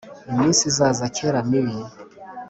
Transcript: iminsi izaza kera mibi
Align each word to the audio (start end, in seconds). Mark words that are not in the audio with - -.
iminsi 0.31 0.61
izaza 0.71 1.05
kera 1.15 1.39
mibi 1.49 1.75